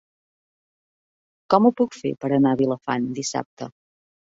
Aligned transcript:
Com 1.55 1.69
ho 1.71 1.75
puc 1.83 2.01
fer 2.01 2.15
per 2.25 2.35
anar 2.41 2.59
a 2.61 2.63
Vilafant 2.67 3.11
dissabte? 3.23 3.75